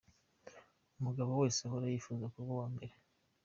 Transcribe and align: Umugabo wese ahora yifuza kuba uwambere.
Umugabo 0.99 1.31
wese 1.41 1.59
ahora 1.65 1.85
yifuza 1.93 2.25
kuba 2.33 2.49
uwambere. 2.53 2.93